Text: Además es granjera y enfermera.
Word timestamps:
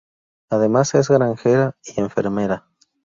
Además 0.49 0.95
es 0.95 1.09
granjera 1.11 1.77
y 1.85 1.99
enfermera. 1.99 2.65